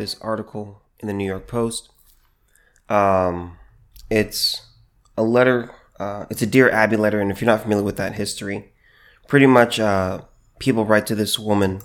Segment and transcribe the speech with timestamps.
[0.00, 1.90] this article in the New York Post.
[2.88, 3.58] Um,
[4.10, 4.66] it's
[5.16, 5.70] a letter.
[5.98, 8.72] Uh, it's a Dear Abby letter, and if you're not familiar with that history,
[9.28, 10.22] pretty much uh,
[10.58, 11.82] people write to this woman,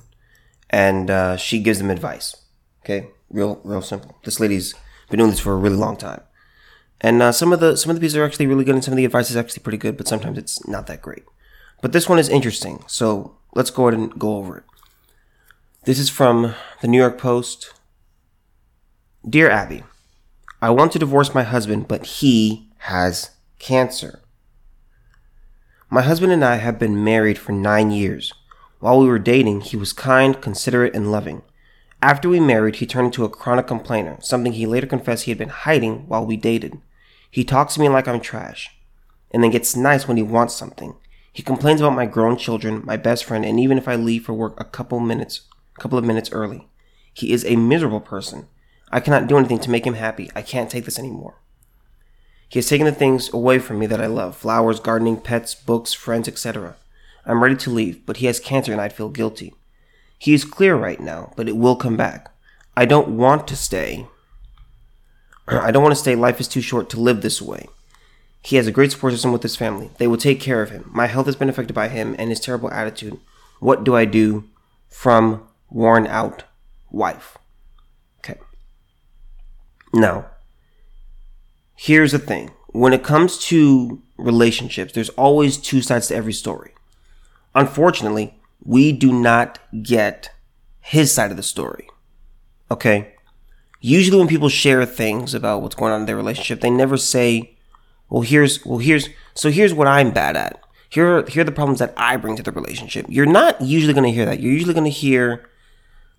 [0.70, 2.36] and uh, she gives them advice.
[2.84, 4.18] Okay, real, real simple.
[4.24, 4.74] This lady's
[5.10, 6.22] been doing this for a really long time,
[7.02, 8.94] and uh, some of the some of the pieces are actually really good, and some
[8.94, 11.26] of the advice is actually pretty good, but sometimes it's not that great.
[11.82, 14.64] But this one is interesting, so let's go ahead and go over it.
[15.84, 17.74] This is from the New York Post.
[19.28, 19.84] Dear Abby,
[20.62, 24.22] I want to divorce my husband, but he has cancer.
[25.90, 28.32] My husband and I have been married for nine years.
[28.80, 31.42] While we were dating, he was kind, considerate, and loving.
[32.04, 35.40] After we married, he turned into a chronic complainer, something he later confessed he had
[35.40, 36.80] been hiding while we dated.
[37.32, 38.78] He talks to me like I'm trash,
[39.32, 40.98] and then gets nice when he wants something.
[41.34, 44.34] He complains about my grown children, my best friend, and even if I leave for
[44.34, 45.42] work a couple minutes
[45.80, 46.68] couple of minutes early.
[47.12, 48.48] He is a miserable person.
[48.96, 50.32] I cannot do anything to make him happy.
[50.38, 51.36] I can't take this anymore.
[52.48, 55.92] He has taken the things away from me that I love flowers, gardening, pets, books,
[55.92, 56.78] friends, etc.
[57.26, 59.54] I'm ready to leave, but he has cancer and I'd feel guilty.
[60.18, 62.32] He is clear right now, but it will come back.
[62.78, 64.08] I don't want to stay.
[65.50, 66.16] I don't want to stay.
[66.16, 67.68] Life is too short to live this way.
[68.44, 69.90] He has a great support system with his family.
[69.98, 70.90] They will take care of him.
[70.94, 73.20] My health has been affected by him and his terrible attitude.
[73.60, 74.46] What do I do
[74.88, 76.46] from worn out
[76.92, 77.38] wife.
[79.96, 80.26] Now,
[81.74, 86.74] here's the thing when it comes to relationships, there's always two sides to every story.
[87.56, 90.32] Unfortunately, we do not get
[90.82, 91.88] his side of the story.
[92.70, 93.14] Okay?
[93.80, 97.56] Usually when people share things about what's going on in their relationship, they never say,
[98.10, 100.60] well, here's, well, here's, so here's what I'm bad at.
[100.90, 103.06] Here, here are the problems that I bring to the relationship.
[103.08, 104.42] You're not usually going to hear that.
[104.42, 105.48] You're usually going to hear,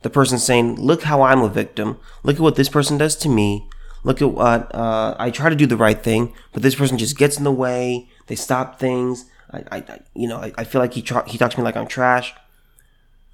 [0.03, 1.99] the person saying, Look how I'm a victim.
[2.23, 3.69] Look at what this person does to me.
[4.05, 7.19] Look at what uh, I try to do the right thing, but this person just
[7.19, 8.09] gets in the way.
[8.27, 9.27] They stop things.
[9.53, 11.77] I, I you know, I, I, feel like he tra- he talks to me like
[11.77, 12.35] I'm trash.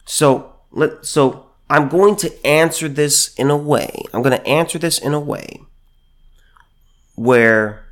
[0.04, 4.02] So let so I'm going to answer this in a way.
[4.12, 5.60] I'm going to answer this in a way
[7.14, 7.86] where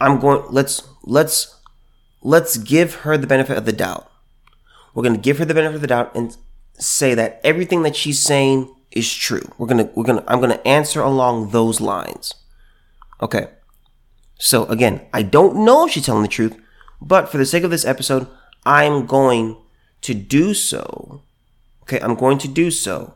[0.00, 0.44] I'm going.
[0.50, 1.60] Let's let's
[2.22, 4.10] let's give her the benefit of the doubt.
[4.94, 6.36] We're going to give her the benefit of the doubt and
[6.78, 9.46] say that everything that she's saying is true.
[9.58, 12.34] We're gonna we're gonna I'm gonna answer along those lines.
[13.20, 13.48] Okay.
[14.38, 16.56] So again, I don't know if she's telling the truth,
[17.00, 18.26] but for the sake of this episode,
[18.64, 19.56] I'm going
[20.02, 21.22] to do so.
[21.82, 23.14] Okay, I'm going to do so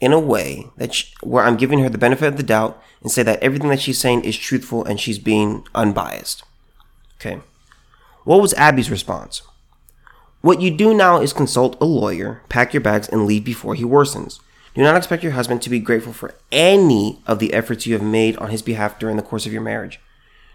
[0.00, 3.10] in a way that she, where I'm giving her the benefit of the doubt and
[3.10, 6.42] say that everything that she's saying is truthful and she's being unbiased.
[7.16, 7.40] Okay.
[8.24, 9.42] What was Abby's response?
[10.40, 13.84] What you do now is consult a lawyer, pack your bags, and leave before he
[13.84, 14.40] worsens.
[14.74, 18.02] Do not expect your husband to be grateful for any of the efforts you have
[18.02, 20.00] made on his behalf during the course of your marriage.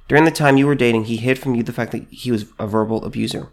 [0.07, 2.45] During the time you were dating, he hid from you the fact that he was
[2.57, 3.50] a verbal abuser.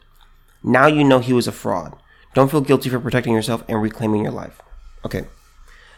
[0.63, 1.97] Now you know he was a fraud.
[2.33, 4.61] Don't feel guilty for protecting yourself and reclaiming your life.
[5.05, 5.27] Okay.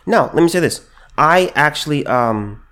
[0.04, 0.86] Now, let me say this.
[1.16, 2.62] I actually um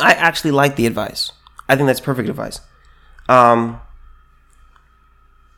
[0.00, 1.32] I actually like the advice.
[1.68, 2.60] I think that's perfect advice.
[3.28, 3.80] Um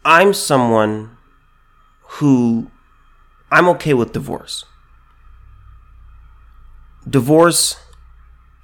[0.04, 1.16] I'm someone
[2.02, 2.70] who
[3.50, 4.64] I'm okay with divorce.
[7.08, 7.76] Divorce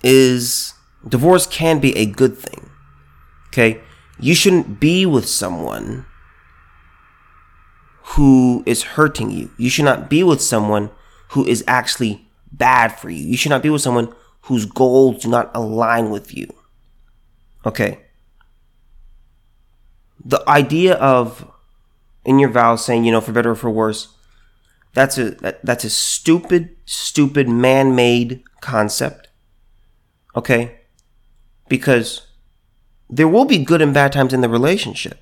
[0.03, 0.75] is
[1.07, 2.71] divorce can be a good thing.
[3.49, 3.81] Okay?
[4.19, 6.07] You shouldn't be with someone
[8.15, 9.51] who is hurting you.
[9.57, 10.91] You should not be with someone
[11.31, 13.25] who is actually bad for you.
[13.25, 16.47] You should not be with someone whose goals do not align with you.
[17.65, 18.05] Okay?
[20.25, 21.51] the idea of
[22.25, 24.09] in your vows saying, you know, for better or for worse,
[24.95, 29.29] that's a that, that's a stupid, stupid man-made concept.
[30.35, 30.81] Okay?
[31.69, 32.27] Because
[33.11, 35.19] there will be good and bad times in the relationship.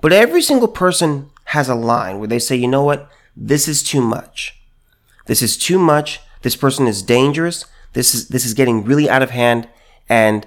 [0.00, 3.10] But every single person has a line where they say, you know what?
[3.36, 4.60] This is too much.
[5.26, 6.20] This is too much.
[6.42, 7.64] This person is dangerous.
[7.92, 9.68] This is this is getting really out of hand
[10.08, 10.46] and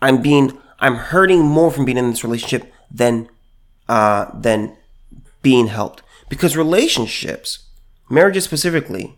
[0.00, 3.28] I'm being I'm hurting more from being in this relationship than
[3.88, 4.76] uh, than
[5.42, 6.02] being helped.
[6.34, 7.66] Because relationships,
[8.10, 9.16] marriages specifically,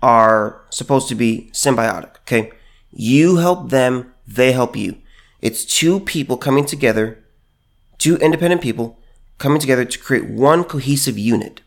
[0.00, 2.16] are supposed to be symbiotic.
[2.20, 2.50] Okay,
[2.90, 4.96] you help them, they help you.
[5.42, 7.22] It's two people coming together,
[7.98, 8.98] two independent people
[9.36, 11.60] coming together to create one cohesive unit.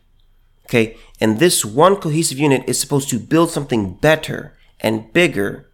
[0.66, 5.72] Okay, and this one cohesive unit is supposed to build something better and bigger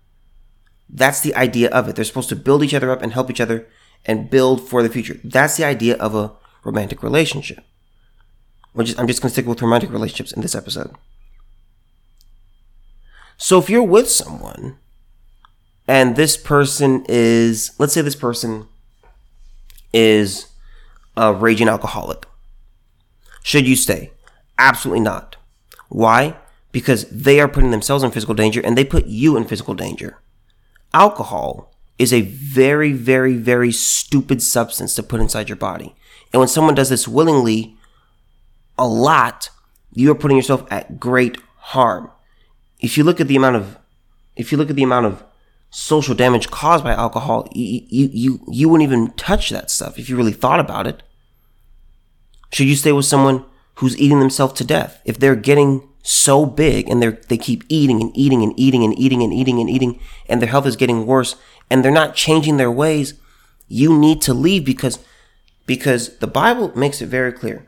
[0.91, 1.97] that's the idea of it.
[1.97, 3.67] They're supposed to build each other up and help each other
[4.05, 5.19] and build for the future.
[5.25, 6.32] That's the idea of a
[6.64, 7.64] romantic relationship.
[8.79, 10.95] I'm just going to stick with romantic relationships in this episode.
[13.37, 14.79] So if you're with someone
[15.87, 18.67] and this person is, let's say this person
[19.93, 20.49] is
[21.17, 22.27] a raging alcoholic,
[23.43, 24.13] should you stay?
[24.59, 25.37] Absolutely not.
[25.89, 26.37] Why?
[26.71, 30.19] Because they are putting themselves in physical danger and they put you in physical danger.
[30.93, 35.97] Alcohol is a very, very, very stupid substance to put inside your body.
[36.33, 37.78] And when someone does this willingly
[38.79, 39.51] a lot,
[39.93, 42.11] you are putting yourself at great harm.
[42.81, 43.79] If you look at the amount of,
[44.37, 45.25] if you look at the amount of
[45.71, 50.09] social damage caused by alcohol, you, you, you, you wouldn't even touch that stuff if
[50.09, 51.03] you really thought about it.
[52.53, 53.45] Should you stay with someone
[53.75, 55.03] who's eating themselves to death?
[55.05, 58.99] If they're getting so big and they they keep eating and eating and eating and
[58.99, 61.37] eating and eating and eating and their health is getting worse
[61.69, 63.13] and they're not changing their ways,
[63.69, 64.99] you need to leave because
[65.67, 67.68] because the Bible makes it very clear.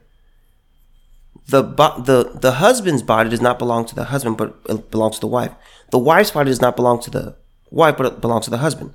[1.47, 5.21] The, the, the husband's body does not belong to the husband, but it belongs to
[5.21, 5.53] the wife.
[5.91, 7.37] The wife's body does not belong to the
[7.71, 8.95] wife, but it belongs to the husband.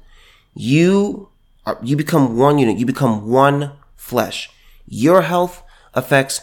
[0.54, 1.30] You
[1.66, 2.78] are, you become one unit.
[2.78, 4.50] You become one flesh.
[4.88, 5.64] Your health
[5.94, 6.42] affects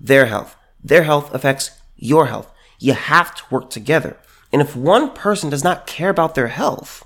[0.00, 0.56] their health.
[0.82, 2.50] Their health affects your health.
[2.78, 4.16] You have to work together.
[4.52, 7.04] And if one person does not care about their health,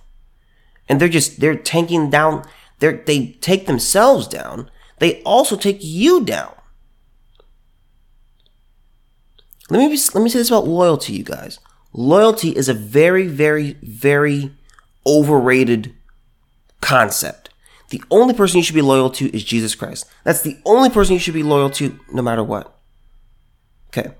[0.88, 2.44] and they're just they're tanking down,
[2.78, 6.54] they they take themselves down, they also take you down.
[9.70, 11.58] Let me let me say this about loyalty, you guys.
[11.92, 14.52] Loyalty is a very, very, very
[15.06, 15.94] overrated
[16.80, 17.50] concept.
[17.90, 20.06] The only person you should be loyal to is Jesus Christ.
[20.24, 22.74] That's the only person you should be loyal to no matter what.
[23.88, 24.12] Okay.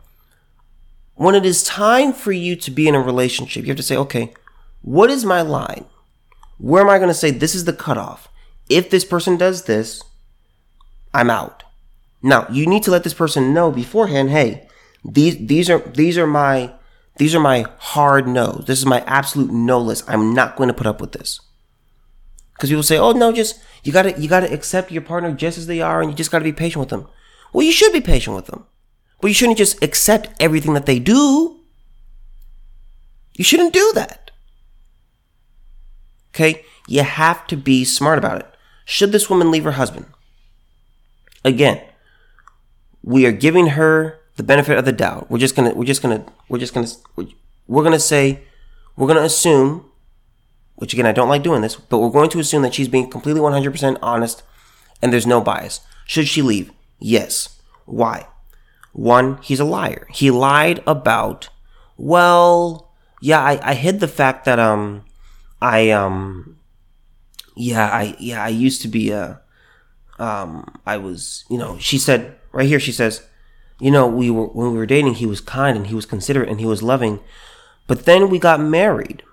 [1.14, 3.96] When it is time for you to be in a relationship, you have to say,
[3.96, 4.34] okay,
[4.82, 5.86] what is my line?
[6.58, 8.28] Where am I going to say this is the cutoff?
[8.68, 10.02] If this person does this,
[11.14, 11.62] I'm out.
[12.22, 14.68] Now, you need to let this person know beforehand, hey,
[15.04, 16.72] these these are these are my
[17.16, 18.64] these are my hard no's.
[18.66, 20.04] This is my absolute no list.
[20.08, 21.40] I'm not going to put up with this.
[22.54, 25.66] Because people say, "Oh no, just you gotta you gotta accept your partner just as
[25.66, 27.08] they are, and you just gotta be patient with them."
[27.52, 28.66] Well, you should be patient with them,
[29.20, 31.60] but you shouldn't just accept everything that they do.
[33.34, 34.30] You shouldn't do that.
[36.34, 38.46] Okay, you have to be smart about it.
[38.84, 40.06] Should this woman leave her husband?
[41.44, 41.82] Again,
[43.02, 45.30] we are giving her the benefit of the doubt.
[45.30, 46.88] We're just gonna we're just gonna we're just gonna
[47.68, 48.42] we're gonna say
[48.96, 49.88] we're gonna assume,
[50.74, 53.08] which again I don't like doing this, but we're going to assume that she's being
[53.08, 54.42] completely 100% honest
[55.00, 55.80] and there's no bias.
[56.06, 56.72] Should she leave?
[56.98, 57.60] Yes.
[57.86, 58.26] Why?
[58.92, 60.06] One, he's a liar.
[60.10, 61.48] He lied about.
[61.96, 65.04] Well, yeah, I, I hid the fact that um,
[65.60, 66.58] I um,
[67.54, 69.40] yeah, I yeah I used to be a
[70.18, 73.22] um, I was you know she said right here she says
[73.82, 76.48] you know, we were when we were dating, he was kind and he was considerate
[76.48, 77.18] and he was loving.
[77.88, 79.24] But then we got married.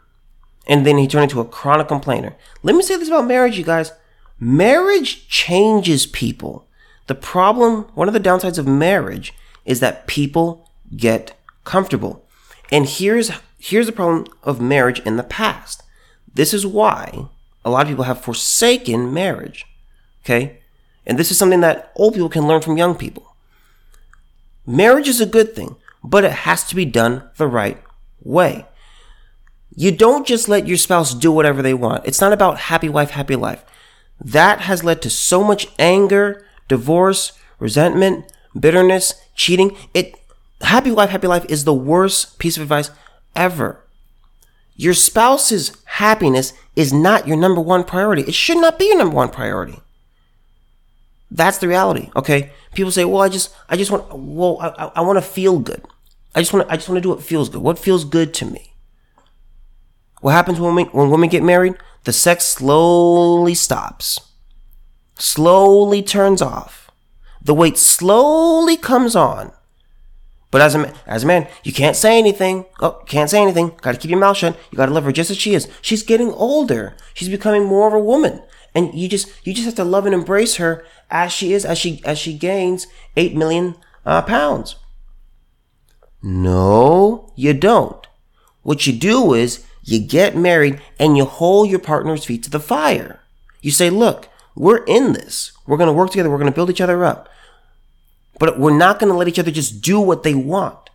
[0.65, 2.35] And then he turned into a chronic complainer.
[2.63, 3.91] Let me say this about marriage, you guys.
[4.39, 6.67] Marriage changes people.
[7.05, 9.33] The problem, one of the downsides of marriage
[9.65, 10.67] is that people
[10.97, 12.25] get comfortable.
[12.71, 15.83] And here's here's the problem of marriage in the past.
[16.33, 17.27] This is why
[17.63, 19.65] a lot of people have forsaken marriage.
[20.25, 20.61] Okay?
[21.05, 23.28] And this is something that old people can learn from young people.
[24.69, 27.81] Marriage is a good thing, but it has to be done the right
[28.21, 28.67] way.
[29.75, 32.05] You don't just let your spouse do whatever they want.
[32.05, 33.65] It's not about happy wife, happy life.
[34.21, 39.75] That has led to so much anger, divorce, resentment, bitterness, cheating.
[39.95, 40.13] It
[40.61, 42.91] happy wife, happy life is the worst piece of advice
[43.35, 43.83] ever.
[44.75, 48.21] Your spouse's happiness is not your number one priority.
[48.21, 49.79] It should not be your number one priority.
[51.31, 52.09] That's the reality.
[52.15, 52.51] Okay.
[52.73, 55.83] People say, well, I just, I just want, well, I, I want to feel good.
[56.35, 57.61] I just want to, I just want to do what feels good.
[57.61, 58.73] What feels good to me?
[60.21, 61.75] What happens when we, when women get married?
[62.03, 64.19] The sex slowly stops,
[65.17, 66.89] slowly turns off.
[67.41, 69.51] The weight slowly comes on.
[70.51, 72.65] But as a, as a man, you can't say anything.
[72.79, 73.73] Oh, can't say anything.
[73.81, 74.57] Gotta keep your mouth shut.
[74.71, 75.67] You gotta love her just as she is.
[75.81, 76.97] She's getting older.
[77.13, 78.41] She's becoming more of a woman
[78.75, 81.77] and you just you just have to love and embrace her as she is as
[81.77, 82.87] she as she gains
[83.17, 83.75] 8 million
[84.05, 84.75] uh, pounds.
[86.21, 88.05] No you don't.
[88.61, 92.59] What you do is you get married and you hold your partner's feet to the
[92.59, 93.21] fire.
[93.61, 95.53] You say look we're in this.
[95.65, 96.29] We're going to work together.
[96.29, 97.29] We're going to build each other up.
[98.39, 100.89] But we're not going to let each other just do what they want.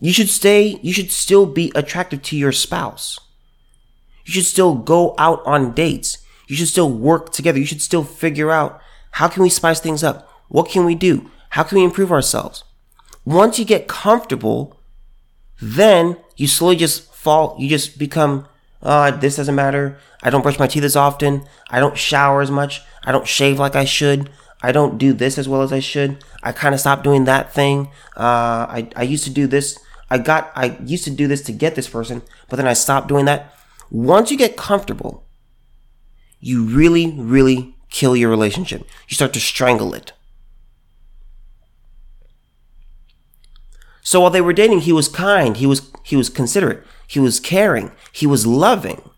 [0.00, 3.18] You should stay you should still be attractive to your spouse.
[4.24, 6.18] You should still go out on dates.
[6.46, 7.58] You should still work together.
[7.58, 8.80] You should still figure out
[9.12, 10.28] how can we spice things up?
[10.48, 11.30] What can we do?
[11.50, 12.64] How can we improve ourselves?
[13.24, 14.78] Once you get comfortable
[15.60, 18.46] then you slowly just fall, you just become,
[18.82, 19.98] uh, this doesn't matter.
[20.22, 21.44] I don't brush my teeth as often.
[21.70, 22.82] I don't shower as much.
[23.04, 24.30] I don't shave like I should.
[24.62, 26.24] I don't do this as well as I should.
[26.42, 27.90] I kind of stopped doing that thing.
[28.16, 29.78] Uh, I, I used to do this.
[30.10, 33.08] I got, I used to do this to get this person, but then I stopped
[33.08, 33.54] doing that.
[33.90, 35.26] Once you get comfortable,
[36.40, 38.86] you really, really kill your relationship.
[39.08, 40.12] You start to strangle it.
[44.02, 47.38] So while they were dating, he was kind, he was he was considerate, he was
[47.40, 49.10] caring, he was loving.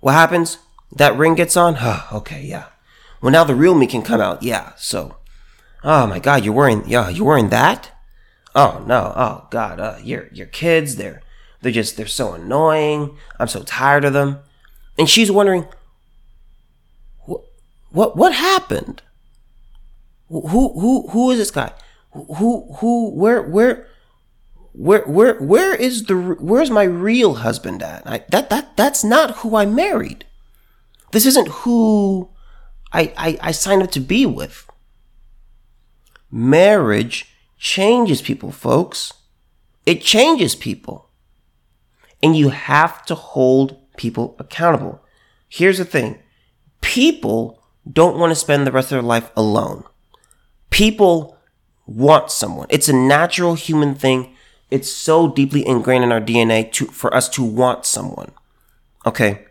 [0.00, 0.58] What happens?
[0.90, 1.74] That ring gets on?
[1.80, 2.68] Huh, okay, yeah.
[3.20, 4.42] Well now the real me can come out.
[4.42, 4.72] Yeah.
[4.76, 5.16] So
[5.84, 7.90] Oh my god, you're wearing yeah, you're wearing that?
[8.54, 9.12] Oh no.
[9.14, 11.22] Oh god, uh your your kids, they're
[11.60, 13.18] they're just they're so annoying.
[13.38, 14.38] I'm so tired of them.
[14.98, 15.68] And she's wondering
[17.96, 19.00] what what happened?
[20.28, 20.40] Who
[20.80, 21.72] who who is this guy?
[22.12, 23.88] Who who where where
[24.72, 28.06] where where where is the where's my real husband at?
[28.06, 30.26] I, that that that's not who I married.
[31.12, 32.28] This isn't who
[32.92, 34.68] I, I I signed up to be with.
[36.30, 39.14] Marriage changes people, folks.
[39.86, 41.08] It changes people.
[42.22, 45.02] And you have to hold people accountable.
[45.48, 46.18] Here's the thing.
[46.82, 47.55] People
[47.90, 49.84] don't want to spend the rest of their life alone.
[50.70, 51.36] People
[51.86, 52.66] want someone.
[52.70, 54.36] It's a natural human thing
[54.70, 58.32] it's so deeply ingrained in our DNA to, for us to want someone.
[59.04, 59.44] Okay.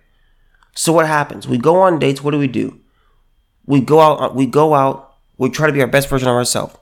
[0.76, 1.48] So what happens?
[1.48, 2.22] We go on dates.
[2.22, 2.80] What do we do?
[3.66, 6.36] We go out, uh, we go out, we try to be our best version of
[6.36, 6.76] ourselves.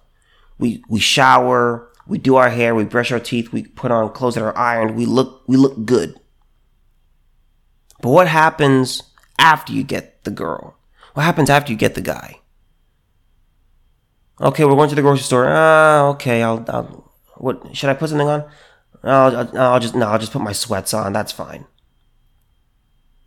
[0.58, 4.36] We, we shower, we do our hair, we brush our teeth, we put on clothes
[4.36, 6.20] that are ironed, we look, we look good.
[8.02, 9.04] But what happens
[9.40, 10.76] after you get the girl?
[11.13, 12.39] What happens after you get the guy?
[14.41, 15.46] Okay, we're going to the grocery store.
[15.48, 18.46] Ah, okay, I'll, I'll what should I put something on?
[19.03, 21.13] I'll, I'll just no, I'll just put my sweats on.
[21.13, 21.65] That's fine.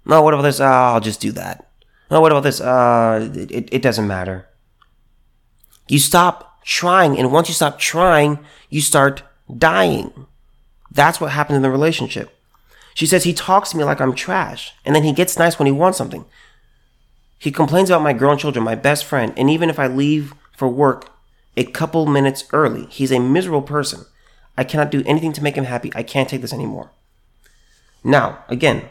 [0.04, 0.60] No, what about this?
[0.60, 1.68] Uh, I'll just do that.
[2.10, 2.60] No, what about this?
[2.60, 4.48] Uh, it, it doesn't matter.
[5.88, 8.38] You stop trying, and once you stop trying,
[8.68, 9.22] you start
[9.56, 10.26] dying.
[10.90, 12.30] That's what happens in the relationship.
[12.94, 15.66] She says he talks to me like I'm trash, and then he gets nice when
[15.66, 16.24] he wants something.
[17.38, 20.68] He complains about my grown children, my best friend, and even if I leave for
[20.68, 21.10] work,
[21.56, 22.86] a couple minutes early.
[22.86, 24.04] He's a miserable person.
[24.56, 25.92] I cannot do anything to make him happy.
[25.94, 26.90] I can't take this anymore.
[28.02, 28.88] Now, again,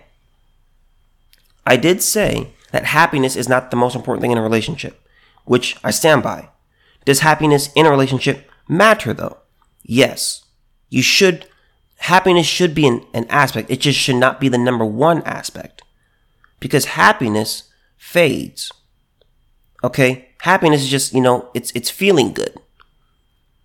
[1.66, 5.02] I did say that happiness is not the most important thing in a relationship,
[5.46, 6.50] which I stand by.
[7.06, 9.38] Does happiness in a relationship matter though?
[9.84, 10.44] Yes.
[10.90, 11.48] You should,
[11.98, 13.72] happiness should be an, an aspect.
[13.72, 15.82] It just should not be the number one aspect.
[16.60, 17.64] Because happiness
[18.06, 18.72] fades.
[19.84, 20.30] Okay?
[20.42, 22.56] Happiness is just, you know, it's it's feeling good.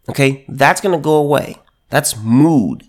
[0.08, 0.44] Okay?
[0.48, 1.56] That's going to go away.
[1.90, 2.88] That's mood.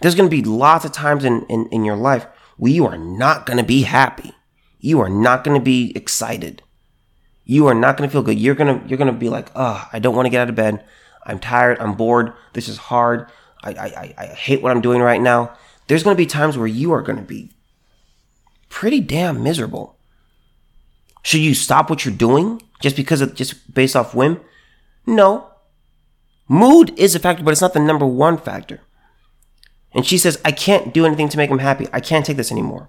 [0.00, 2.26] There's going to be lots of times in, in, in your life
[2.56, 4.32] where you are not going to be happy.
[4.78, 6.62] You are not going to be excited.
[7.44, 8.38] You are not going to feel good.
[8.38, 10.48] You're going to, you're going to be like, oh, I don't want to get out
[10.48, 10.82] of bed.
[11.26, 11.78] I'm tired.
[11.78, 12.32] I'm bored.
[12.54, 13.30] This is hard.
[13.62, 15.54] I, I, I hate what I'm doing right now.
[15.86, 17.52] There's going to be times where you are going to be
[18.70, 19.98] pretty damn miserable.
[21.22, 24.40] Should you stop what you're doing just because of just based off whim?
[25.04, 25.50] No.
[26.48, 28.80] Mood is a factor, but it's not the number one factor.
[29.92, 31.88] And she says, I can't do anything to make him happy.
[31.92, 32.88] I can't take this anymore.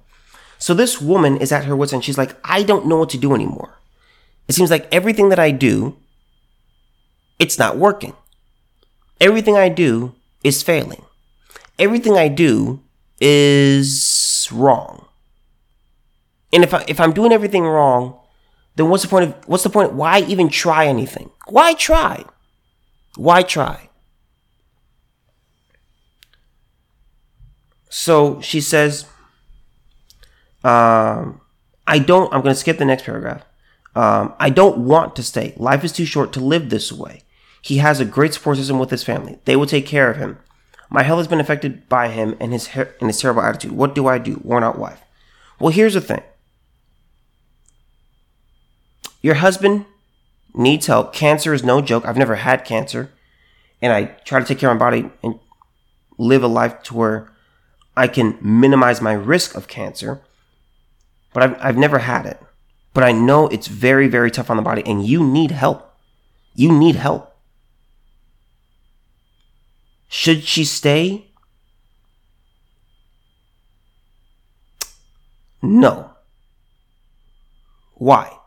[0.57, 2.05] So this woman is at her wits end.
[2.05, 3.79] She's like, I don't know what to do anymore.
[4.47, 5.97] It seems like everything that I do,
[7.39, 8.13] it's not working.
[9.19, 11.03] Everything I do is failing.
[11.79, 12.81] Everything I do
[13.19, 15.07] is wrong.
[16.53, 18.19] And if I, if I'm doing everything wrong,
[18.75, 19.93] then what's the point of what's the point?
[19.93, 21.29] Why even try anything?
[21.47, 22.25] Why try?
[23.15, 23.89] Why try?
[27.89, 29.05] So she says,
[30.63, 31.41] um,
[31.85, 33.43] I don't, I'm going to skip the next paragraph.
[33.95, 35.53] Um, I don't want to stay.
[35.57, 37.23] Life is too short to live this way.
[37.61, 39.39] He has a great support system with his family.
[39.43, 40.39] They will take care of him.
[40.89, 43.73] My health has been affected by him and his and his terrible attitude.
[43.73, 44.41] What do I do?
[44.43, 45.01] Worn out wife.
[45.59, 46.23] Well, here's the thing.
[49.21, 49.85] Your husband
[50.53, 51.13] needs help.
[51.13, 52.05] Cancer is no joke.
[52.05, 53.11] I've never had cancer.
[53.81, 55.39] And I try to take care of my body and
[56.17, 57.31] live a life to where
[57.95, 60.21] I can minimize my risk of cancer.
[61.33, 62.39] But I've, I've never had it.
[62.93, 65.93] But I know it's very, very tough on the body, and you need help.
[66.53, 67.35] You need help.
[70.09, 71.27] Should she stay?
[75.61, 76.11] No.
[77.93, 78.37] Why?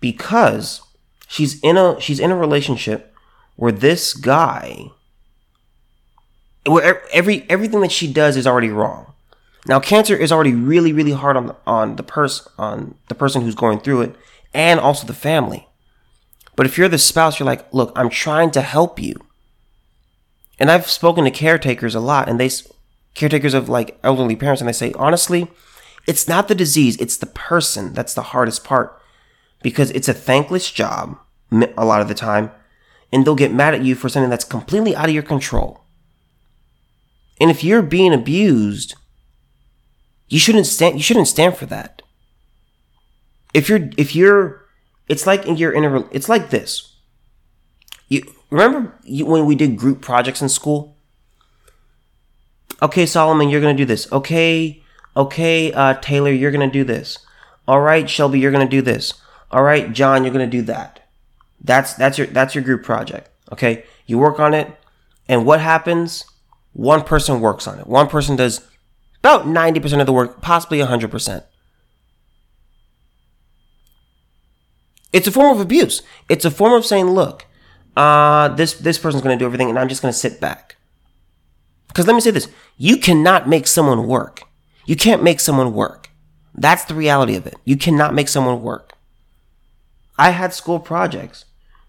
[0.00, 0.80] Because
[1.26, 3.14] she's in a she's in a relationship
[3.56, 4.90] where this guy
[6.66, 9.12] where every everything that she does is already wrong.
[9.66, 13.42] Now, cancer is already really, really hard on the, on the person on the person
[13.42, 14.16] who's going through it,
[14.54, 15.68] and also the family.
[16.56, 19.14] But if you're the spouse, you're like, look, I'm trying to help you.
[20.58, 22.50] And I've spoken to caretakers a lot, and they
[23.14, 25.48] caretakers of like elderly parents, and they say honestly,
[26.06, 28.97] it's not the disease, it's the person that's the hardest part
[29.62, 31.18] because it's a thankless job
[31.50, 32.50] a lot of the time,
[33.12, 35.84] and they'll get mad at you for something that's completely out of your control.
[37.40, 38.94] And if you're being abused,
[40.28, 42.02] you shouldn't stand you shouldn't stand for that.
[43.54, 44.66] If you're if you're
[45.08, 46.96] it's like in your inner it's like this.
[48.08, 50.96] You remember you, when we did group projects in school?
[52.80, 54.10] Okay, Solomon, you're going to do this.
[54.12, 54.82] Okay,
[55.16, 57.18] okay, uh, Taylor, you're going to do this.
[57.66, 59.14] All right, Shelby, you're going to do this.
[59.50, 61.00] All right, John, you're going to do that.
[61.60, 63.30] That's that's your that's your group project.
[63.52, 63.84] Okay?
[64.06, 64.76] You work on it
[65.28, 66.24] and what happens?
[66.72, 67.86] One person works on it.
[67.86, 68.66] One person does
[69.18, 71.44] about 90% of the work, possibly 100%.
[75.12, 76.02] It's a form of abuse.
[76.28, 77.46] It's a form of saying, look,
[77.96, 80.76] uh, this, this person's going to do everything and I'm just going to sit back.
[81.88, 84.42] Because let me say this you cannot make someone work.
[84.86, 86.10] You can't make someone work.
[86.54, 87.56] That's the reality of it.
[87.64, 88.97] You cannot make someone work.
[90.18, 91.44] I had school projects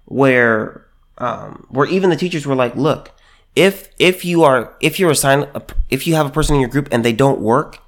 [0.06, 0.86] where
[1.18, 3.12] um, where even the teachers were like, "Look,
[3.56, 5.48] if if you are if you're assigned
[5.90, 7.80] if you have a person in your group and they don't work,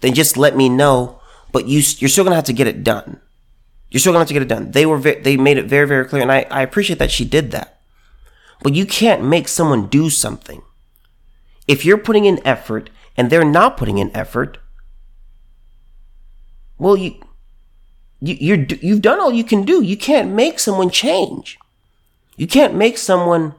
[0.00, 1.20] then just let me know.
[1.52, 3.20] But you you're still gonna have to get it done.
[3.90, 4.70] You're still gonna have to get it done.
[4.70, 7.24] They were ve- they made it very very clear, and I I appreciate that she
[7.24, 7.80] did that.
[8.62, 10.62] But you can't make someone do something
[11.66, 14.58] if you're putting in effort and they're not putting in effort.
[16.78, 17.20] Well, you
[18.20, 19.82] you you're you've done all you can do.
[19.82, 21.58] You can't make someone change.
[22.36, 23.54] You can't make someone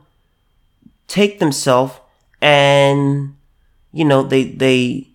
[1.08, 1.94] take themselves
[2.42, 3.36] and
[3.92, 5.08] you know they they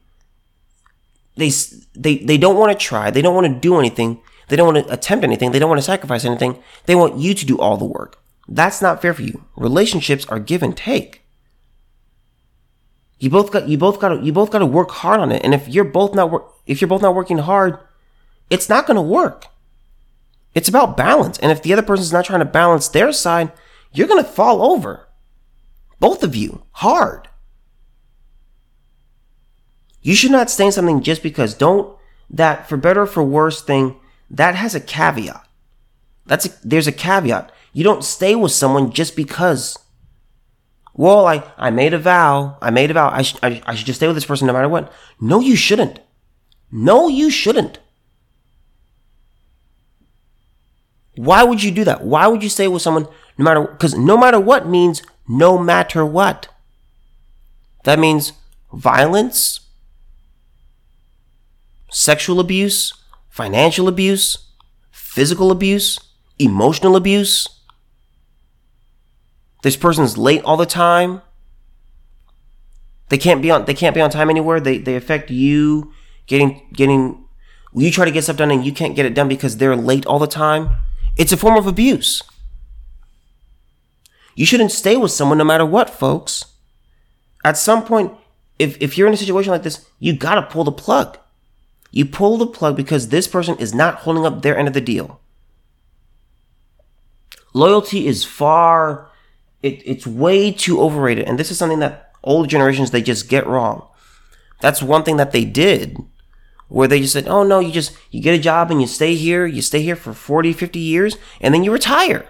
[1.37, 1.51] they
[1.95, 3.11] they they don't want to try.
[3.11, 4.21] They don't want to do anything.
[4.49, 5.51] They don't want to attempt anything.
[5.51, 6.63] They don't want to sacrifice anything.
[6.87, 8.21] They want you to do all the work.
[8.49, 9.45] That's not fair for you.
[9.57, 11.23] Relationships are give and take.
[13.19, 15.43] You both got you both got you both got to work hard on it.
[15.45, 17.79] And if you're both not work if you're both not working hard,
[18.51, 19.47] it's not going to work.
[20.55, 21.39] It's about balance.
[21.39, 23.53] And if the other person's not trying to balance their side,
[23.93, 25.09] you're going to fall over.
[26.01, 27.29] Both of you, hard.
[30.03, 31.55] You should not stay in something just because.
[31.55, 31.97] Don't
[32.31, 33.97] that for better or for worse thing
[34.31, 35.47] that has a caveat.
[36.27, 37.53] That's a, there's a caveat.
[37.73, 39.79] You don't stay with someone just because.
[40.95, 42.57] Well, I, I made a vow.
[42.63, 43.11] I made a vow.
[43.11, 44.93] I, sh- I, I should just stay with this person no matter what.
[45.21, 46.01] No, you shouldn't.
[46.73, 47.79] No, you shouldn't.
[51.17, 52.05] Why would you do that?
[52.05, 56.05] Why would you stay with someone no matter, because no matter what means no matter
[56.05, 56.49] what.
[57.85, 58.33] That means
[58.73, 59.61] violence,
[61.91, 62.93] sexual abuse,
[63.29, 64.51] financial abuse,
[64.91, 65.99] physical abuse,
[66.39, 67.49] emotional abuse.
[69.63, 71.23] This person's late all the time.
[73.09, 74.61] They can't be on they can't be on time anywhere.
[74.61, 75.93] They they affect you
[76.27, 77.25] getting getting
[77.75, 80.07] you try to get stuff done and you can't get it done because they're late
[80.07, 80.71] all the time.
[81.17, 82.23] It's a form of abuse.
[84.35, 86.45] You shouldn't stay with someone no matter what, folks.
[87.43, 88.13] At some point,
[88.59, 91.19] if, if you're in a situation like this, you gotta pull the plug.
[91.91, 94.81] You pull the plug because this person is not holding up their end of the
[94.81, 95.21] deal.
[97.55, 99.09] Loyalty is far,
[99.63, 101.27] it, it's way too overrated.
[101.27, 103.89] And this is something that old generations, they just get wrong.
[104.61, 105.97] That's one thing that they did
[106.69, 109.15] where they just said, oh no, you just, you get a job and you stay
[109.15, 112.27] here, you stay here for 40, 50 years, and then you retire.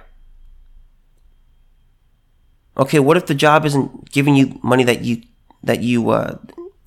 [2.77, 5.23] Okay, what if the job isn't giving you money that you,
[5.63, 6.37] that you, uh,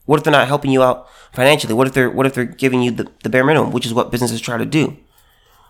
[0.06, 1.74] what if they're not helping you out financially?
[1.74, 4.12] What if they're, what if they're giving you the, the bare minimum, which is what
[4.12, 4.98] businesses try to do?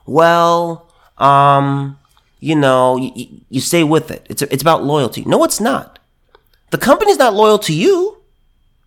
[0.05, 1.97] Well, um,
[2.39, 4.25] you know, you, you stay with it.
[4.29, 5.23] It's, it's about loyalty.
[5.25, 5.99] No, it's not.
[6.71, 8.21] The company's not loyal to you.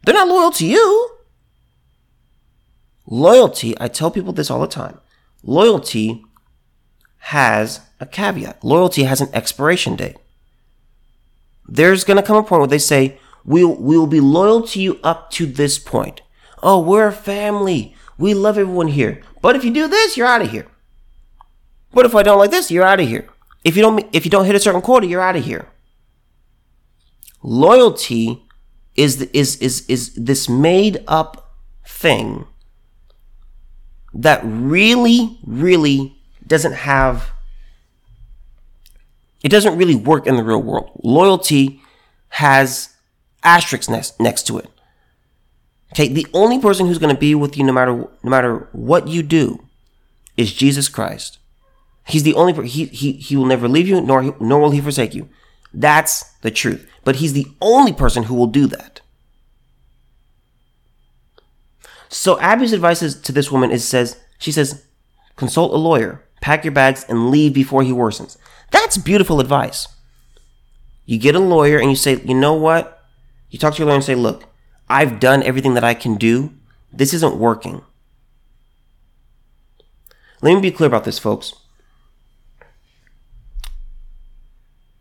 [0.04, 1.10] They're not loyal to you.
[3.06, 4.98] Loyalty, I tell people this all the time.
[5.42, 6.24] Loyalty
[7.18, 8.62] has a caveat.
[8.64, 10.16] Loyalty has an expiration date.
[11.68, 15.00] There's going to come a point where they say, we'll, we'll be loyal to you
[15.02, 16.22] up to this point.
[16.62, 17.94] Oh, we're a family.
[18.18, 19.22] We love everyone here.
[19.40, 20.66] But if you do this, you're out of here.
[21.92, 23.28] But if I don't like this, you're out of here.
[23.64, 25.68] If you don't, if you don't hit a certain quota, you're out of here.
[27.42, 28.44] Loyalty
[28.94, 32.46] is, is, is, is this made up thing
[34.14, 37.30] that really, really doesn't have,
[39.42, 40.90] it doesn't really work in the real world.
[41.02, 41.80] Loyalty
[42.28, 42.90] has
[43.42, 44.68] asterisk next, next to it.
[45.92, 49.08] Okay, the only person who's going to be with you no matter no matter what
[49.08, 49.62] you do
[50.38, 51.38] is Jesus Christ.
[52.06, 55.14] He's the only he he he will never leave you nor nor will he forsake
[55.14, 55.28] you.
[55.74, 56.88] That's the truth.
[57.04, 58.91] But he's the only person who will do that.
[62.12, 64.84] So Abby's advice to this woman is says she says
[65.36, 68.36] consult a lawyer, pack your bags and leave before he worsens.
[68.70, 69.88] That's beautiful advice.
[71.06, 73.02] You get a lawyer and you say, "You know what?"
[73.48, 74.44] You talk to your lawyer and say, "Look,
[74.90, 76.52] I've done everything that I can do.
[76.92, 77.80] This isn't working."
[80.42, 81.54] Let me be clear about this, folks.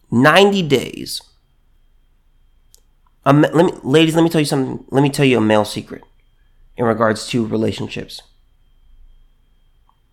[0.10, 1.22] 90 days.
[3.26, 4.86] Um, let me, ladies, let me tell you something.
[4.90, 6.04] Let me tell you a male secret
[6.82, 8.24] in regards to relationships.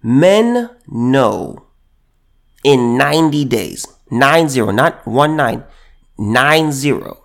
[0.02, 1.66] Men know
[2.62, 5.64] in 90 days, 9 0, not 1 9,
[6.18, 7.24] 9 0.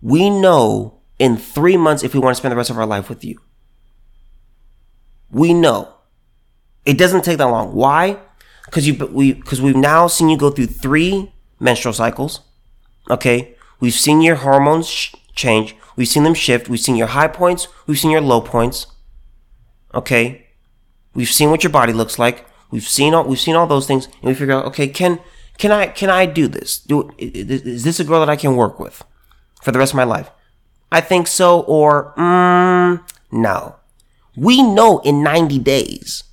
[0.00, 3.08] We know in three months if we want to spend the rest of our life
[3.08, 3.40] with you.
[5.30, 5.92] We know.
[6.84, 7.74] It doesn't take that long.
[7.74, 8.18] Why?
[8.66, 12.40] Because you we because we've now seen you go through three menstrual cycles.
[13.10, 15.74] Okay, we've seen your hormones sh- change.
[15.96, 16.68] We've seen them shift.
[16.68, 17.68] We've seen your high points.
[17.86, 18.86] We've seen your low points.
[19.94, 20.46] Okay,
[21.14, 22.46] we've seen what your body looks like.
[22.70, 25.20] We've seen all we've seen all those things, and we figure out okay, can
[25.58, 26.78] can I can I do this?
[26.78, 29.02] Do is this a girl that I can work with
[29.62, 30.30] for the rest of my life?
[30.92, 33.76] I think so, or mm, no.
[34.36, 36.24] We know in 90 days.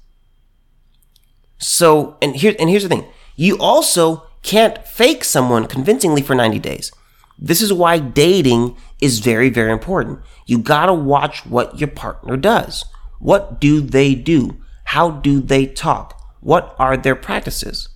[1.58, 3.06] So, and here and here's the thing.
[3.36, 6.92] You also can't fake someone convincingly for 90 days.
[7.40, 10.22] This is why dating is very, very important.
[10.46, 12.86] You gotta watch what your partner does.
[13.20, 14.56] What do they do?
[14.86, 16.18] How do they talk?
[16.40, 17.90] What are their practices?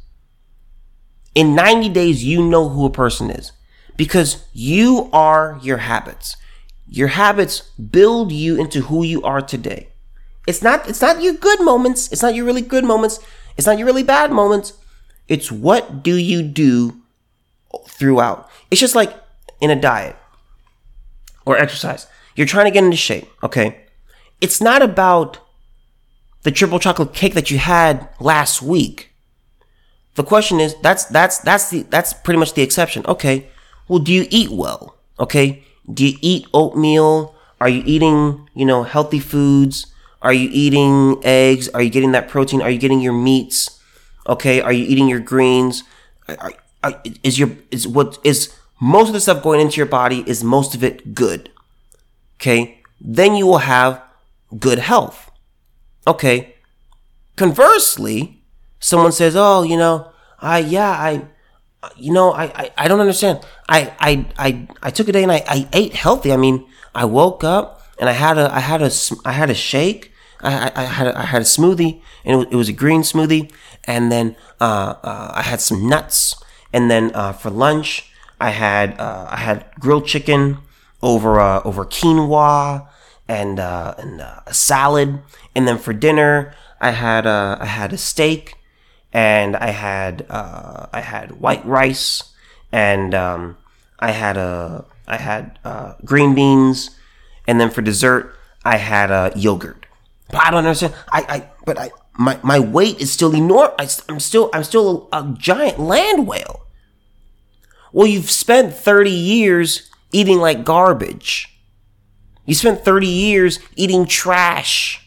[1.34, 3.54] In 90 days, you know who a person is
[3.96, 6.36] because you are your habits.
[6.90, 9.88] Your habits build you into who you are today.
[10.46, 12.12] It's not, it's not your good moments.
[12.12, 13.20] It's not your really good moments.
[13.56, 14.74] It's not your really bad moments.
[15.30, 17.02] It's what do you do
[17.88, 18.50] throughout.
[18.70, 19.16] It's just like
[19.62, 20.18] in a diet
[21.48, 22.06] or exercise.
[22.36, 23.86] You're trying to get into shape, okay?
[24.42, 25.40] It's not about
[26.44, 29.12] the triple chocolate cake that you had last week.
[30.16, 33.06] The question is that's that's that's the that's pretty much the exception.
[33.08, 33.48] Okay.
[33.88, 34.98] Well, do you eat well?
[35.20, 35.64] Okay?
[35.92, 37.34] Do you eat oatmeal?
[37.62, 39.88] Are you eating, you know, healthy foods?
[40.22, 41.70] Are you eating eggs?
[41.70, 42.62] Are you getting that protein?
[42.62, 43.80] Are you getting your meats?
[44.28, 45.84] Okay, are you eating your greens?
[46.28, 50.24] Are, are, is your is what is most of the stuff going into your body
[50.28, 51.50] is most of it good?
[52.36, 54.02] Okay, then you will have
[54.60, 55.32] good health.
[56.06, 56.56] Okay.
[57.36, 58.42] Conversely,
[58.80, 61.28] someone says, "Oh, you know, I yeah, I
[61.96, 63.40] you know, I, I, I don't understand.
[63.70, 66.34] I, I, I, I took a day and I, I ate healthy.
[66.34, 68.92] I mean, I woke up and I had a, I had a,
[69.26, 70.12] I had a shake.
[70.42, 72.74] I, I, I had a, I had a smoothie and it was, it was a
[72.74, 73.52] green smoothie
[73.86, 76.36] and then uh, uh, I had some nuts,
[76.74, 80.60] and then uh, for lunch I had uh, I had grilled chicken
[81.02, 82.88] over uh, over quinoa
[83.28, 85.20] and uh, and a salad,
[85.56, 88.56] and then for dinner I had I had a steak,
[89.12, 92.34] and I had I had white rice,
[92.72, 93.58] and um,
[94.00, 95.60] I had a I had
[96.06, 96.92] green beans,
[97.48, 99.86] and then for dessert I had a yogurt.
[100.30, 100.94] But I don't understand.
[101.12, 104.04] I, I but I my my weight is still enormous.
[104.10, 106.67] I'm still I'm still a, a giant land whale.
[107.98, 111.60] Well, you've spent 30 years eating like garbage.
[112.46, 115.04] You spent 30 years eating trash.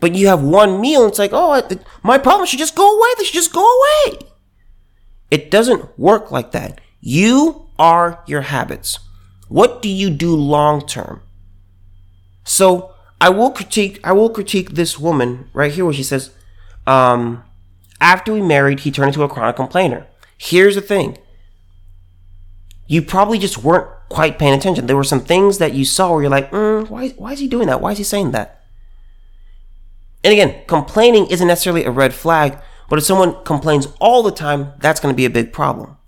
[0.00, 1.62] But you have one meal, and it's like, oh,
[2.02, 3.08] my problem should just go away.
[3.16, 4.18] They should just go away.
[5.30, 6.80] It doesn't work like that.
[7.00, 8.98] You are your habits.
[9.46, 11.22] What do you do long term?
[12.42, 16.30] So, I will critique I will critique this woman right here where she says,
[16.84, 17.44] um,
[18.00, 20.08] after we married, he turned into a chronic complainer.
[20.42, 21.18] Here's the thing.
[22.86, 24.86] You probably just weren't quite paying attention.
[24.86, 27.46] There were some things that you saw where you're like, mm, why, why is he
[27.46, 27.82] doing that?
[27.82, 28.64] Why is he saying that?
[30.24, 34.72] And again, complaining isn't necessarily a red flag, but if someone complains all the time,
[34.78, 35.98] that's going to be a big problem.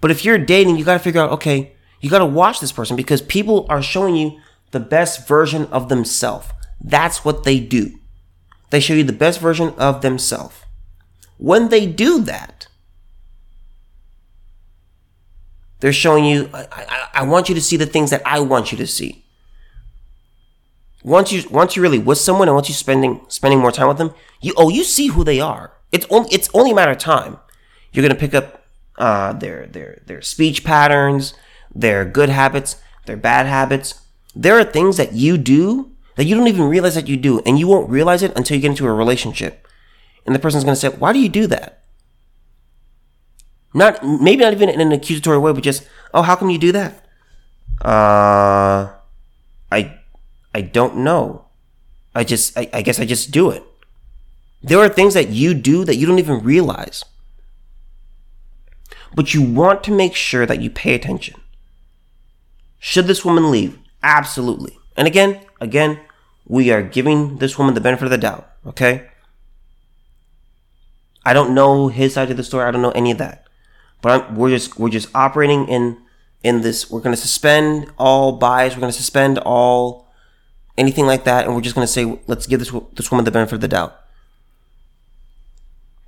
[0.00, 2.72] But if you're dating, you got to figure out, okay, you got to watch this
[2.72, 4.38] person because people are showing you
[4.70, 6.46] the best version of themselves.
[6.80, 7.98] That's what they do.
[8.70, 10.54] They show you the best version of themselves.
[11.36, 12.68] When they do that,
[15.80, 18.72] they're showing you, I, I, I, want you to see the things that I want
[18.72, 19.24] you to see.
[21.02, 23.98] Once you once you really with someone and once you spending spending more time with
[23.98, 25.72] them, you oh you see who they are.
[25.92, 27.38] It's only it's only a matter of time.
[27.92, 28.64] You're gonna pick up
[28.96, 31.34] uh, their their their speech patterns,
[31.74, 34.00] their good habits, their bad habits.
[34.34, 37.58] There are things that you do that you don't even realize that you do, and
[37.58, 39.66] you won't realize it until you get into a relationship.
[40.24, 41.83] And the person's gonna say, Why do you do that?
[43.74, 46.72] Not maybe not even in an accusatory way, but just, oh, how come you do
[46.72, 47.04] that?
[47.82, 48.92] Uh
[49.70, 49.98] I
[50.54, 51.46] I don't know.
[52.14, 53.64] I just I, I guess I just do it.
[54.62, 57.04] There are things that you do that you don't even realize.
[59.14, 61.40] But you want to make sure that you pay attention.
[62.78, 63.78] Should this woman leave?
[64.02, 64.78] Absolutely.
[64.96, 66.00] And again, again,
[66.46, 69.08] we are giving this woman the benefit of the doubt, okay?
[71.24, 72.66] I don't know his side of the story.
[72.66, 73.43] I don't know any of that.
[74.04, 75.96] But I'm, we're just we're just operating in
[76.42, 76.90] in this.
[76.90, 78.74] We're going to suspend all buys.
[78.74, 80.12] We're going to suspend all
[80.76, 83.30] anything like that, and we're just going to say let's give this this woman the
[83.30, 83.98] benefit of the doubt.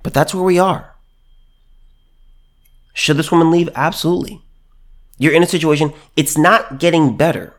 [0.03, 0.93] But that's where we are.
[2.93, 3.67] Should this woman leave?
[3.73, 4.43] Absolutely.
[5.17, 5.91] You're in a situation.
[6.15, 7.55] It's not getting better.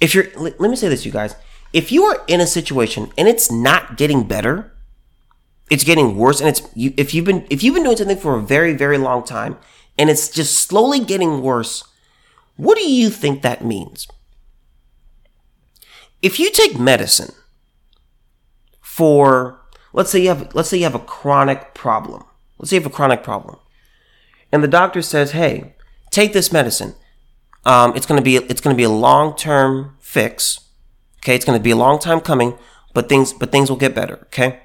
[0.00, 1.34] If you're, let me say this, you guys.
[1.72, 4.72] If you are in a situation and it's not getting better,
[5.68, 8.36] it's getting worse, and it's you, if you've been if you've been doing something for
[8.36, 9.58] a very very long time
[10.00, 11.84] and it's just slowly getting worse,
[12.56, 14.08] what do you think that means?
[16.22, 17.34] If you take medicine
[18.80, 19.60] for
[19.92, 22.24] let's say you have let's say you have a chronic problem.
[22.58, 23.58] Let's say you have a chronic problem.
[24.50, 25.74] And the doctor says, "Hey,
[26.10, 26.94] take this medicine.
[27.66, 30.60] Um, it's gonna be it's gonna be a long term fix.
[31.18, 32.58] Okay, it's gonna be a long time coming,
[32.94, 34.20] but things but things will get better.
[34.24, 34.60] Okay."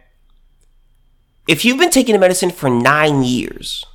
[1.48, 3.86] if you've been taking the medicine for nine years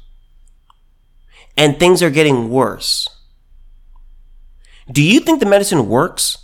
[1.56, 3.08] and things are getting worse,
[4.90, 6.38] do you think the medicine works?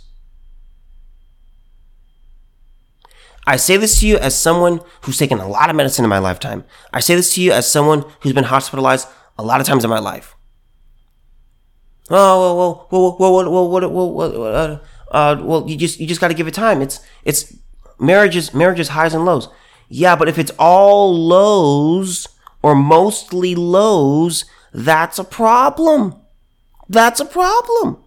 [3.45, 6.19] I say this to you as someone who's taken a lot of medicine in my
[6.19, 6.65] lifetime.
[6.93, 9.89] I say this to you as someone who's been hospitalized a lot of times in
[9.89, 10.35] my life.
[12.09, 14.79] Oh well, well, well, well, well, well, well, well, uh,
[15.11, 16.81] uh, well you just you just got to give it time.
[16.81, 17.55] It's it's
[17.99, 19.49] marriages marriages highs and lows.
[19.89, 22.27] Yeah, but if it's all lows
[22.61, 24.43] or mostly lows,
[24.73, 26.15] that's a problem.
[26.89, 28.03] That's a problem.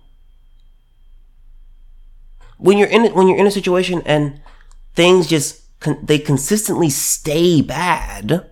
[2.59, 4.41] When you're in when you're in a situation and
[4.95, 5.63] things just
[6.03, 8.51] they consistently stay bad,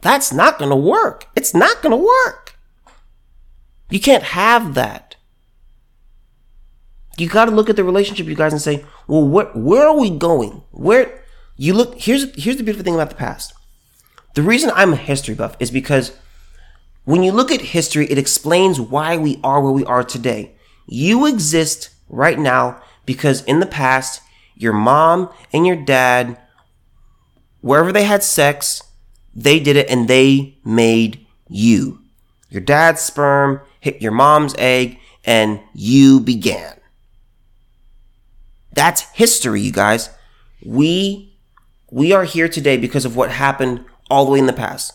[0.00, 1.26] that's not going to work.
[1.36, 2.58] It's not going to work.
[3.90, 5.16] You can't have that.
[7.18, 9.98] You got to look at the relationship, you guys, and say, well, what, where are
[9.98, 10.62] we going?
[10.70, 11.24] Where,
[11.56, 13.52] you look here's here's the beautiful thing about the past.
[14.34, 16.16] The reason I'm a history buff is because
[17.08, 20.54] when you look at history, it explains why we are where we are today.
[20.84, 24.20] You exist right now because in the past,
[24.54, 26.38] your mom and your dad,
[27.62, 28.82] wherever they had sex,
[29.34, 32.02] they did it and they made you.
[32.50, 36.78] Your dad's sperm hit your mom's egg and you began.
[38.74, 40.10] That's history, you guys.
[40.62, 41.38] We
[41.90, 44.92] we are here today because of what happened all the way in the past.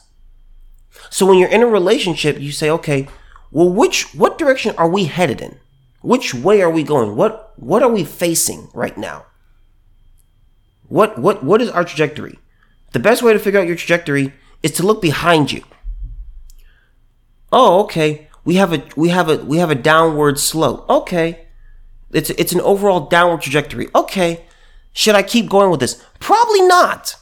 [1.13, 3.07] So when you're in a relationship, you say, okay,
[3.51, 5.59] well, which, what direction are we headed in?
[6.01, 7.15] Which way are we going?
[7.15, 9.27] What, what are we facing right now?
[10.87, 12.39] What, what, what is our trajectory?
[12.93, 15.63] The best way to figure out your trajectory is to look behind you.
[17.51, 18.27] Oh, okay.
[18.43, 20.89] We have a, we have a, we have a downward slope.
[20.89, 21.45] Okay.
[22.09, 23.87] It's, it's an overall downward trajectory.
[23.93, 24.45] Okay.
[24.93, 26.03] Should I keep going with this?
[26.19, 27.17] Probably not.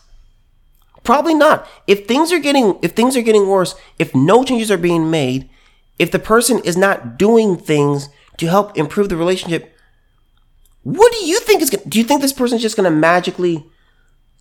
[1.03, 1.67] Probably not.
[1.87, 5.49] If things are getting if things are getting worse, if no changes are being made,
[5.97, 9.75] if the person is not doing things to help improve the relationship,
[10.83, 13.65] what do you think is going do you think this person's just going to magically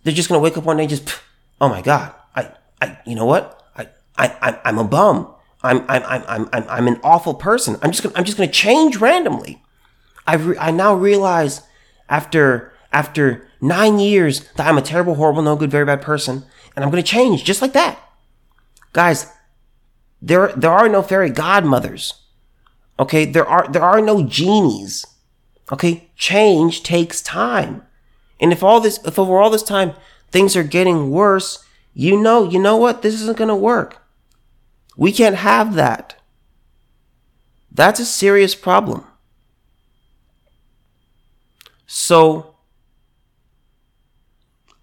[0.03, 1.19] they're just going to wake up one day and just
[1.59, 3.57] oh my god, I I you know what?
[3.75, 5.33] I I I'm a bum.
[5.63, 7.77] I'm I'm I'm I'm I'm an awful person.
[7.81, 9.61] I'm just gonna, I'm just going to change randomly.
[10.27, 11.61] I re- I now realize
[12.09, 16.45] after after nine years that I'm a terrible, horrible, no good, very bad person,
[16.75, 17.99] and I'm going to change just like that.
[18.91, 19.31] Guys,
[20.21, 22.15] there, there are no fairy godmothers.
[22.99, 25.07] Okay, there are there are no genies.
[25.71, 27.83] Okay, change takes time.
[28.39, 29.93] And if all this if over all this time
[30.29, 33.01] things are getting worse, you know, you know what?
[33.01, 34.03] This isn't going to work.
[34.95, 36.15] We can't have that.
[37.71, 39.05] That's a serious problem.
[41.87, 42.50] So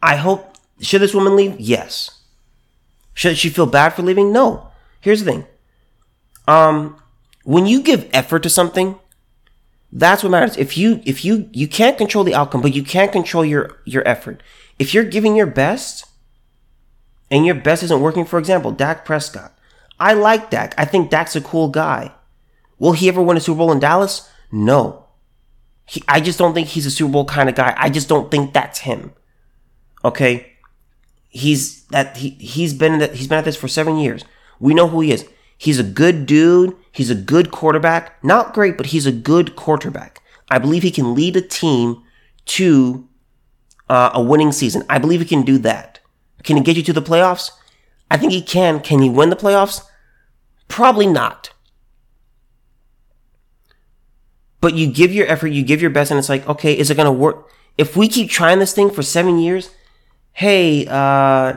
[0.03, 0.57] I hope.
[0.81, 1.59] Should this woman leave?
[1.59, 2.23] Yes.
[3.15, 4.33] Should she feel bad for leaving?
[4.33, 4.71] No.
[5.01, 5.47] Here's the thing.
[6.47, 7.01] Um,
[7.45, 8.99] when you give effort to something,
[9.91, 10.57] that's what matters.
[10.57, 14.07] If you if you you can't control the outcome, but you can't control your your
[14.07, 14.43] effort.
[14.79, 16.05] If you're giving your best,
[17.31, 19.53] and your best isn't working, for example, Dak Prescott.
[19.99, 20.75] I like Dak.
[20.79, 22.13] I think Dak's a cool guy.
[22.79, 24.31] Will he ever win a Super Bowl in Dallas?
[24.53, 25.07] No.
[25.87, 27.75] He, I just don't think he's a Super Bowl kind of guy.
[27.77, 29.13] I just don't think that's him.
[30.05, 30.53] Okay?
[31.29, 34.25] He's that he he's been that he's been at this for 7 years.
[34.59, 35.29] We know who he is.
[35.57, 36.77] He's a good dude.
[36.93, 38.23] He's a good quarterback.
[38.25, 40.23] Not great, but he's a good quarterback.
[40.51, 42.03] I believe he can lead a team
[42.47, 43.09] to
[43.89, 44.85] uh, a winning season.
[44.89, 46.01] I believe he can do that.
[46.45, 47.51] Can he get you to the playoffs?
[48.11, 48.81] I think he can.
[48.81, 49.83] Can he win the playoffs?
[50.69, 51.51] Probably not.
[54.61, 56.97] But you give your effort, you give your best, and it's like, okay, is it
[56.97, 57.49] going to work?
[57.77, 59.71] If we keep trying this thing for seven years,
[60.39, 61.53] hey, uh,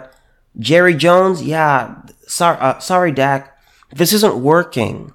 [0.58, 3.56] Jerry Jones, yeah, sorry, uh, sorry, Dak,
[3.94, 5.13] this isn't working.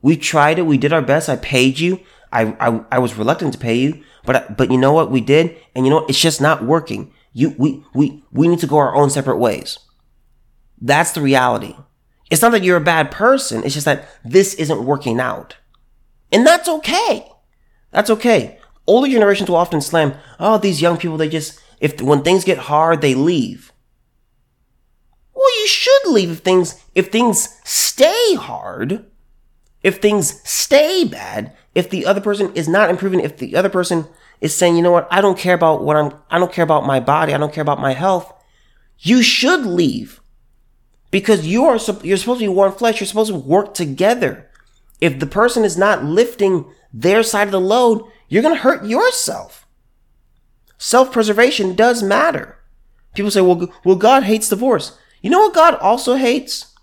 [0.00, 0.62] We tried it.
[0.62, 1.28] We did our best.
[1.28, 2.00] I paid you.
[2.32, 5.54] I, I, I was reluctant to pay you, but, but you know what we did?
[5.76, 6.08] And you know what?
[6.08, 7.12] It's just not working.
[7.34, 9.80] You, we, we, we need to go our own separate ways.
[10.80, 11.76] That's the reality.
[12.30, 13.64] It's not that you're a bad person.
[13.64, 15.56] It's just that this isn't working out.
[16.32, 17.30] And that's okay.
[17.90, 18.58] That's okay.
[18.86, 22.56] Older generations will often slam, oh, these young people, they just, if, when things get
[22.56, 23.70] hard, they leave.
[25.34, 29.04] Well, you should leave if things, if things stay hard,
[29.82, 34.06] if things stay bad, if the other person is not improving, if the other person
[34.40, 36.86] is saying, you know what, I don't care about what I'm, I don't care about
[36.86, 38.32] my body, I don't care about my health,
[39.00, 40.22] you should leave.
[41.10, 44.50] Because you are, you're supposed to be one flesh, you're supposed to work together.
[45.02, 48.86] If the person is not lifting their side of the load, you're going to hurt
[48.86, 49.63] yourself.
[50.84, 52.58] Self preservation does matter.
[53.14, 54.98] People say, well, well, God hates divorce.
[55.22, 56.74] You know what God also hates?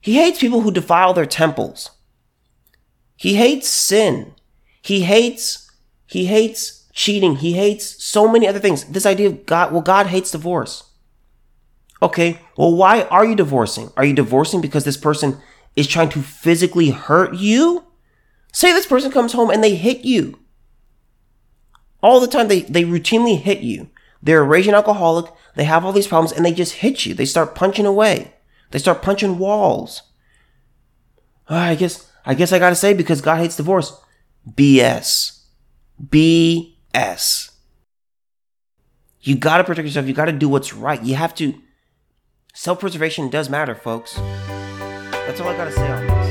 [0.00, 1.92] He hates people who defile their temples.
[3.14, 4.34] He hates sin.
[4.82, 5.70] He hates,
[6.04, 7.36] he hates cheating.
[7.36, 8.86] He hates so many other things.
[8.86, 10.90] This idea of God, well, God hates divorce.
[12.02, 13.92] Okay, well, why are you divorcing?
[13.96, 15.38] Are you divorcing because this person
[15.76, 17.84] is trying to physically hurt you?
[18.52, 20.41] Say this person comes home and they hit you.
[22.02, 23.88] All the time, they, they routinely hit you.
[24.22, 25.32] They're a raging alcoholic.
[25.54, 27.14] They have all these problems and they just hit you.
[27.14, 28.34] They start punching away.
[28.70, 30.02] They start punching walls.
[31.48, 34.00] Oh, I guess, I guess I gotta say because God hates divorce.
[34.48, 35.42] BS.
[36.02, 37.50] BS.
[39.20, 40.06] You gotta protect yourself.
[40.06, 41.02] You gotta do what's right.
[41.02, 41.54] You have to.
[42.54, 44.14] Self preservation does matter, folks.
[44.14, 46.21] That's all I gotta say on that.